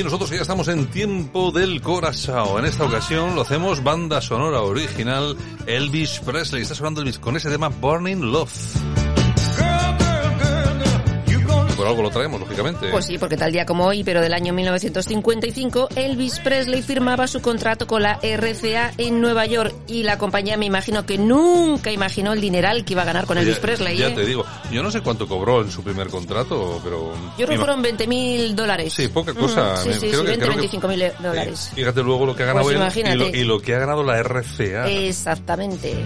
[0.00, 2.60] Y nosotros ya estamos en tiempo del corazón.
[2.60, 5.36] En esta ocasión lo hacemos banda sonora original
[5.66, 6.62] Elvis Presley.
[6.62, 8.99] Está sonando Elvis con ese tema Burning Love
[11.80, 12.90] por algo lo traemos, lógicamente.
[12.90, 17.40] Pues sí, porque tal día como hoy, pero del año 1955, Elvis Presley firmaba su
[17.40, 22.34] contrato con la RCA en Nueva York y la compañía me imagino que nunca imaginó
[22.34, 23.96] el dineral que iba a ganar con Elvis Presley.
[23.96, 24.14] Ya ¿eh?
[24.14, 27.14] te digo, yo no sé cuánto cobró en su primer contrato, pero...
[27.38, 28.92] Yo creo que fueron 20 mil dólares.
[28.92, 29.72] Sí, poca cosa.
[29.72, 31.70] Mm, sí, sí, creo sí, que, 20, 25 mil dólares.
[31.74, 34.04] Fíjate luego lo que ha ganado Pues él y lo, y lo, que ha ganado
[34.04, 34.86] la RCA.
[34.86, 35.96] Exactamente.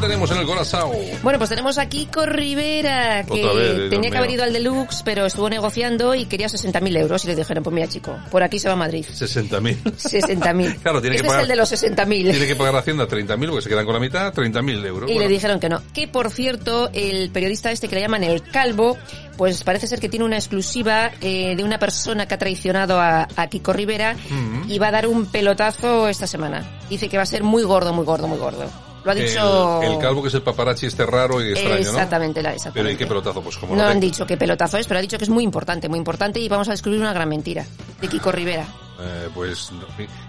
[0.00, 0.90] ¿Qué tenemos en el corazón?
[1.22, 5.26] Bueno, pues tenemos a Kiko Rivera, que vez, tenía que haber ido al Deluxe, pero
[5.26, 8.68] estuvo negociando y quería 60.000 euros y le dijeron, pues mira chico, por aquí se
[8.68, 9.04] va a Madrid.
[9.08, 9.82] 60.000.
[9.82, 10.78] 60.000.
[10.82, 12.30] claro, tiene este que pagar, es el de los 60.000.
[12.30, 15.10] Tiene que pagar Hacienda 30.000 porque se quedan con la mitad, 30.000 euros.
[15.10, 15.28] Y bueno.
[15.28, 15.82] le dijeron que no.
[15.92, 18.96] Que por cierto, el periodista este que le llaman el Calvo,
[19.36, 23.28] pues parece ser que tiene una exclusiva eh, de una persona que ha traicionado a,
[23.36, 24.70] a Kiko Rivera Mm.
[24.70, 26.64] y va a dar un pelotazo esta semana.
[26.88, 28.70] Dice que va a ser muy gordo, muy gordo, muy gordo.
[29.04, 29.82] Lo ha dicho...
[29.82, 32.48] El, el, calvo que es el paparazzi este raro y extraño, exactamente, ¿no?
[32.48, 32.80] La, exactamente.
[32.80, 33.42] Pero ¿y qué pelotazo?
[33.42, 35.44] Pues como no, no han dicho qué pelotazo es, pero ha dicho que es muy
[35.44, 37.64] importante, muy importante y vamos a descubrir una gran mentira
[38.00, 38.66] de Kiko Rivera.
[39.00, 39.70] Eh, pues,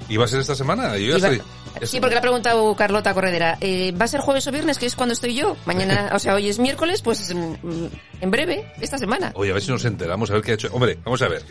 [0.08, 0.95] ¿y va a ser esta semana?
[0.98, 1.30] Yo Iba...
[1.30, 1.42] estoy...
[1.84, 4.86] Sí, porque le ha preguntado Carlota Corredera, eh, ¿va a ser jueves o viernes, que
[4.86, 5.56] es cuando estoy yo?
[5.66, 7.89] Mañana, o sea, hoy es miércoles, pues en,
[8.20, 9.32] en breve, esta semana.
[9.36, 10.70] Oye, a ver si nos enteramos, a ver qué ha hecho.
[10.72, 11.43] Hombre, vamos a ver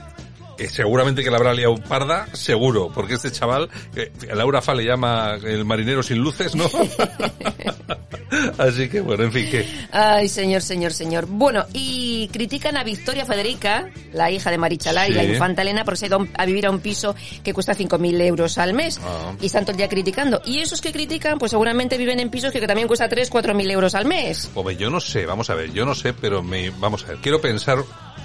[0.66, 5.38] seguramente que la habrá liado parda, seguro, porque este chaval, que Laura Fa le llama
[5.42, 6.68] el marinero sin luces, ¿no?
[8.58, 9.66] Así que bueno, en fin, que...
[9.90, 11.26] Ay, señor, señor, señor.
[11.26, 15.12] Bueno, y critican a Victoria Federica, la hija de Marichalá sí.
[15.12, 18.58] y la infanta Elena, porque se a vivir a un piso que cuesta 5.000 euros
[18.58, 19.00] al mes.
[19.02, 19.34] Ah.
[19.40, 20.40] Y están todo el día criticando.
[20.44, 23.94] Y esos que critican, pues seguramente viven en pisos que también cuesta 3, 4.000 euros
[23.94, 24.50] al mes.
[24.54, 27.16] Hombre, yo no sé, vamos a ver, yo no sé, pero me, vamos a ver,
[27.18, 27.78] quiero pensar,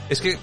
[0.10, 0.38] es que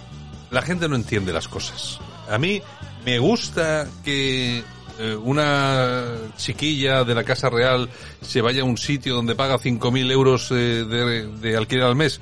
[0.50, 1.98] la gente no entiende las cosas.
[2.28, 2.62] A mí
[3.04, 4.62] me gusta que
[4.98, 6.04] eh, una
[6.36, 7.88] chiquilla de la Casa Real
[8.20, 12.20] se vaya a un sitio donde paga 5.000 euros eh, de, de, alquiler al mes.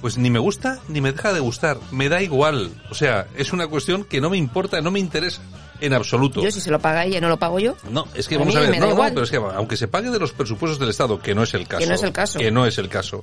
[0.00, 1.78] Pues ni me gusta ni me deja de gustar.
[1.90, 2.70] Me da igual.
[2.90, 5.42] O sea, es una cuestión que no me importa, no me interesa
[5.82, 6.42] en absoluto.
[6.42, 7.76] Yo si se lo paga ella, no lo pago yo.
[7.90, 10.10] No, es que a vamos a ver, no, no, pero es que aunque se pague
[10.10, 11.80] de los presupuestos del Estado, que no es el caso.
[11.80, 12.38] Que no es el caso.
[12.38, 13.22] Que no es el caso.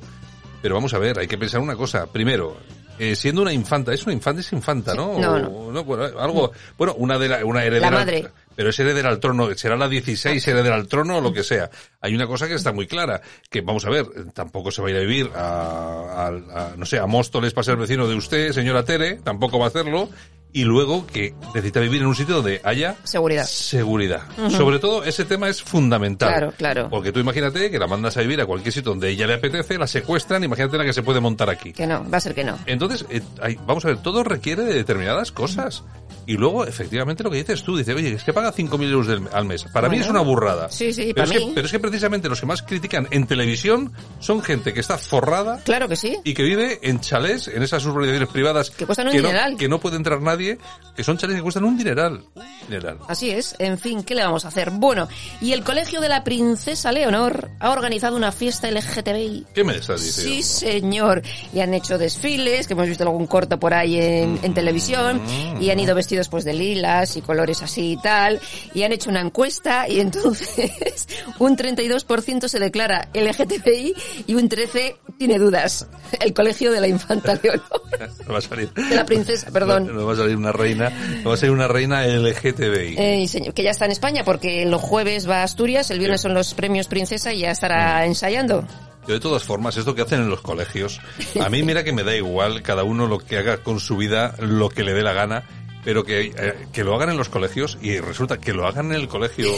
[0.62, 2.08] Pero vamos a ver, hay que pensar una cosa.
[2.08, 2.58] Primero,
[3.00, 5.18] eh, siendo una infanta, es una infanta, es infanta, ¿no?
[5.18, 5.84] No, o, no.
[5.86, 7.90] bueno, algo, bueno, una de la, una heredera.
[7.90, 8.28] La madre.
[8.56, 11.70] Pero es heredera al trono, será la 16 heredera al trono o lo que sea.
[12.02, 14.92] Hay una cosa que está muy clara, que vamos a ver, tampoco se va a
[14.92, 18.52] ir a vivir a, a, a no sé, a Móstoles para ser vecino de usted,
[18.52, 20.10] señora Tere, tampoco va a hacerlo,
[20.52, 23.46] y luego que necesita vivir en un sitio donde haya seguridad.
[23.46, 24.22] Seguridad.
[24.38, 24.58] Uh -huh.
[24.58, 26.30] Sobre todo ese tema es fundamental.
[26.30, 26.90] Claro, claro.
[26.90, 29.78] Porque tú imagínate que la mandas a vivir a cualquier sitio donde ella le apetece,
[29.78, 31.74] la secuestran, imagínate la que se puede montar aquí.
[31.74, 32.58] Que no, va a ser que no.
[32.66, 35.84] Entonces, eh, hay, vamos a ver, todo requiere de determinadas cosas.
[36.30, 39.28] Y luego, efectivamente, lo que dices tú, dices, oye, es que paga 5.000 euros del,
[39.34, 39.64] al mes.
[39.64, 40.70] Para bueno, mí es una burrada.
[40.70, 41.48] Sí, sí, pero para es mí.
[41.48, 44.98] Que, pero es que precisamente los que más critican en televisión son gente que está
[44.98, 45.60] forrada.
[45.66, 46.18] Claro que sí.
[46.24, 48.70] Y que vive en chalés, en esas urbanizaciones privadas.
[48.70, 49.54] Que cuestan un que dineral.
[49.54, 50.60] No, que no puede entrar nadie,
[50.96, 52.24] que son chalés que cuestan un dineral.
[52.68, 53.00] Dineral.
[53.08, 53.56] Así es.
[53.58, 54.70] En fin, ¿qué le vamos a hacer?
[54.70, 55.08] Bueno,
[55.42, 59.48] y el Colegio de la Princesa Leonor ha organizado una fiesta LGTBI.
[59.54, 60.36] ¿Qué me estás diciendo?
[60.36, 61.24] Sí, señor.
[61.54, 64.40] Y han hecho desfiles, que hemos visto algún corto por ahí en, Mm.
[64.44, 65.22] en televisión,
[65.60, 68.40] y han ido vestidos pues de lilas y colores así y tal,
[68.74, 71.08] y han hecho una encuesta y entonces
[71.40, 73.96] un 32% se declara LGTBI
[74.28, 75.88] y un 13% tiene dudas.
[76.20, 77.64] El colegio de la infanta Leonor.
[78.26, 78.72] No va a salir.
[78.74, 79.88] De la princesa, perdón.
[79.88, 80.90] No, no va a salir una reina,
[81.24, 82.96] no va a salir una reina LGTBI.
[82.98, 86.22] Eh, señor, que ya está en España porque los jueves va a Asturias, el viernes
[86.22, 88.66] son los premios princesa y ya estará ensayando.
[89.08, 91.02] Yo de todas formas, esto que hacen en los colegios,
[91.42, 94.36] a mí mira que me da igual cada uno lo que haga con su vida,
[94.40, 95.46] lo que le dé la gana,
[95.84, 99.02] pero que, eh, que lo hagan en los colegios y resulta que lo hagan en
[99.02, 99.50] el colegio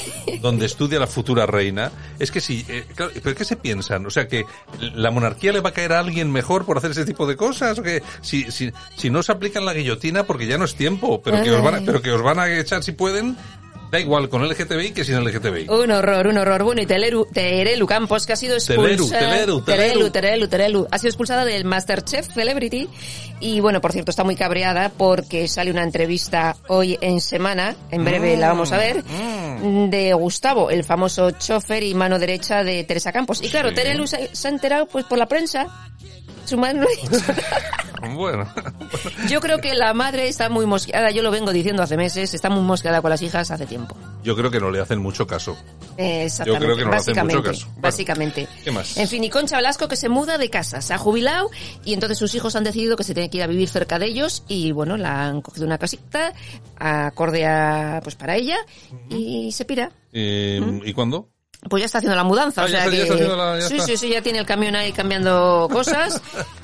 [0.42, 4.06] donde estudia la futura reina, es que si, eh, claro, ¿pero qué se piensan?
[4.06, 4.46] O sea, que
[4.80, 7.80] la monarquía le va a caer a alguien mejor por hacer ese tipo de cosas,
[7.80, 11.22] o que si, si, si no se aplican la guillotina porque ya no es tiempo,
[11.22, 13.38] pero que os van a, pero que os van a echar si pueden,
[13.92, 15.68] Da igual con LGTBI que sin LGTBI.
[15.68, 16.64] Un horror, un horror.
[16.64, 18.86] Bueno, y Teleru, Terelu Campos, que ha sido expulsada...
[18.88, 20.10] Teleru, Teleru, Teleru.
[20.12, 20.88] Terelu, Terelu.
[20.90, 22.88] Ha sido expulsada del Masterchef Celebrity.
[23.42, 28.06] Y bueno, por cierto, está muy cabreada porque sale una entrevista hoy en semana, en
[28.06, 29.90] breve la vamos a ver, Mm.
[29.90, 33.42] de Gustavo, el famoso chofer y mano derecha de Teresa Campos.
[33.44, 33.76] Y claro, Sí.
[33.76, 35.68] Terelu se, se ha enterado pues por la prensa.
[36.46, 37.36] Su madre no ha dicho nada.
[38.16, 38.48] Bueno,
[39.30, 42.50] Yo creo que la madre está muy mosqueada, yo lo vengo diciendo hace meses, está
[42.50, 43.96] muy mosqueada con las hijas hace tiempo.
[44.24, 45.58] yo creo que no le hacen mucho caso.
[45.98, 46.66] Exactamente.
[46.66, 47.66] creo que no le hacen básicamente, mucho caso.
[47.68, 48.48] Bueno, básicamente.
[48.64, 48.98] ¿qué más?
[48.98, 51.50] En fin, y Concha Velasco que se muda de casa, se ha jubilado
[51.86, 54.08] y entonces sus hijos han decidido que se tiene que ir a vivir cerca de
[54.08, 56.34] ellos y bueno, la han cogido una casita
[56.78, 58.58] acorde a, pues para ella
[59.10, 59.92] y se pira.
[60.12, 61.30] Eh, ¿Y cuándo?
[61.70, 62.98] Pues ya está haciendo la mudanza, Ah, o sea está- que
[63.28, 63.86] la- sí, está.
[63.86, 66.20] sí, sí, ya tiene el camión ahí cambiando cosas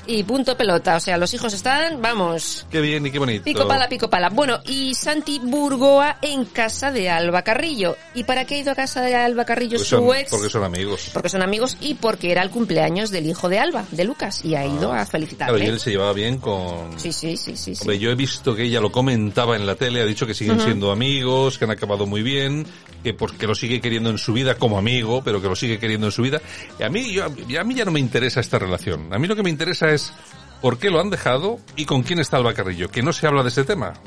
[0.08, 3.44] y punto pelota, o sea, los hijos están, vamos, Qué bien y qué bonito.
[3.44, 4.28] Pico pala, pico pala.
[4.28, 7.96] Bueno, y Santi Burgoa en casa de Alba Carrillo.
[8.14, 10.30] ¿Y para qué ha ido a casa de Alba Carrillo Pues su son- ex?
[10.30, 11.10] porque son amigos.
[11.12, 14.56] Porque son amigos y porque era el cumpleaños del hijo de Alba, de Lucas, y
[14.56, 15.64] ha ido a Claro, felicitarle.
[15.64, 16.98] y él se llevaba bien con...
[16.98, 17.74] Sí, sí, sí, sí.
[17.76, 17.82] sí.
[17.82, 20.60] Hombre, yo he visto que ella lo comentaba en la tele, ha dicho que siguen
[20.60, 22.66] siendo amigos, que han acabado muy bien,
[23.04, 24.87] que porque lo sigue queriendo en su vida como amigo,
[25.24, 26.40] pero que lo sigue queriendo en su vida.
[26.78, 29.12] Y a mí, yo, a mí ya no me interesa esta relación.
[29.12, 30.12] A mí lo que me interesa es
[30.60, 33.42] por qué lo han dejado y con quién está Alba Carrillo, que no se habla
[33.42, 33.94] de este tema.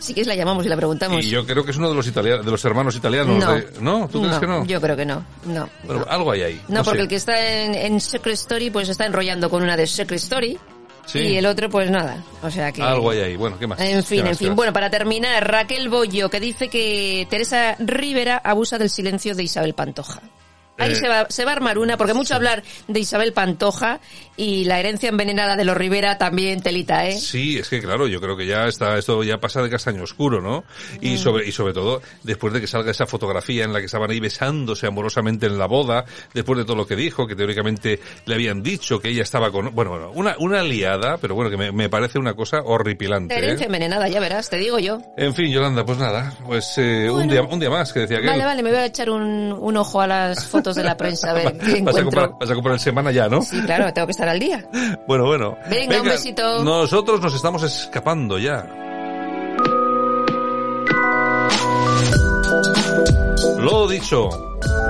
[0.00, 1.24] Si quieres la llamamos y la preguntamos.
[1.24, 3.36] Y yo creo que es uno de los italianos, de los hermanos italianos.
[3.44, 3.52] no.
[3.52, 4.08] de- ¿No?
[4.08, 4.64] ¿Tú crees que no?
[4.64, 5.24] Yo creo que no.
[5.44, 5.68] No.
[5.82, 6.06] Bueno, no.
[6.08, 6.62] algo hay ahí.
[6.68, 7.02] No, porque sé.
[7.02, 10.56] el que está en, en Secret Story pues está enrollando con una de Secret Story
[11.06, 11.18] Sí.
[11.18, 12.22] y el otro pues nada.
[12.42, 12.82] O sea que...
[12.82, 13.36] Algo hay ahí.
[13.36, 13.80] Bueno, ¿qué más?
[13.80, 14.48] En ¿Qué fin, en ¿Qué fin.
[14.48, 14.56] más?
[14.56, 19.74] Bueno, para terminar, Raquel Bollo, que dice que Teresa Rivera abusa del silencio de Isabel
[19.74, 20.22] Pantoja.
[20.78, 24.00] Ahí Eh, se, va, se va a armar una, porque mucho hablar de Isabel Pantoja
[24.36, 27.18] y la herencia envenenada de los Rivera también telita, ¿eh?
[27.18, 30.40] Sí, es que claro, yo creo que ya está, esto ya pasa de castaño oscuro,
[30.40, 30.64] ¿no?
[31.00, 31.06] Mm.
[31.06, 34.10] Y sobre, y sobre todo, después de que salga esa fotografía en la que estaban
[34.10, 38.34] ahí besándose amorosamente en la boda, después de todo lo que dijo, que teóricamente le
[38.34, 41.70] habían dicho que ella estaba con, bueno, bueno, una, una liada, pero bueno, que me,
[41.70, 43.66] me parece una cosa horripilante, Herencia ¿eh?
[43.66, 45.00] envenenada, ya verás, te digo yo.
[45.16, 47.32] En fin, Yolanda, pues nada, pues eh, un Bueno.
[47.32, 49.76] día, un día más, que decía que Vale, vale, me voy a echar un, un
[49.76, 52.54] ojo a las fotos de la prensa, a ver qué vas, a comprar, vas a
[52.54, 53.42] comprar el semana ya, ¿no?
[53.42, 54.64] Sí, claro, tengo que estar al día.
[55.06, 55.56] Bueno, bueno.
[55.68, 56.64] Venga, un besito.
[56.64, 58.66] Nosotros nos estamos escapando ya.
[63.58, 64.28] Lo dicho,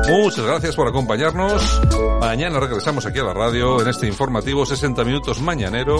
[0.08, 1.80] muchas gracias por acompañarnos.
[2.20, 5.96] Mañana regresamos aquí a la radio en este informativo 60 minutos mañanero.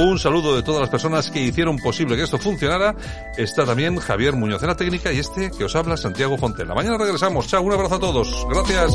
[0.00, 2.94] Un saludo de todas las personas que hicieron posible que esto funcionara.
[3.36, 6.74] Está también Javier Muñoz en la técnica y este que os habla Santiago Fontela.
[6.74, 7.46] Mañana regresamos.
[7.46, 8.46] Chao, un abrazo a todos.
[8.48, 8.94] Gracias.